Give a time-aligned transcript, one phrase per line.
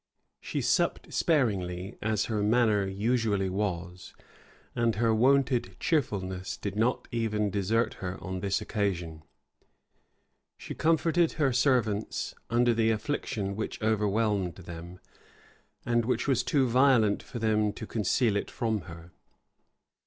[0.23, 4.15] [*] She supped sparingly, as her manner usually was;
[4.75, 9.21] and her wonted cheerfulness did not even desert her on this occasion.
[10.57, 14.99] She comforted her servants under the affliction which overwhelmed them,
[15.85, 19.11] and which was too violent for them to conceal it from her.